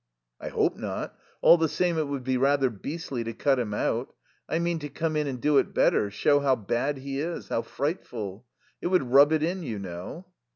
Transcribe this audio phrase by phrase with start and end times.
[0.39, 1.15] "I hope not.
[1.43, 4.15] All the same it would be rather beastly to cut him out;
[4.49, 7.61] I mean to come in and do it better, show how bad he is, how
[7.61, 8.47] frightful.
[8.81, 10.25] It would rub it in, you know."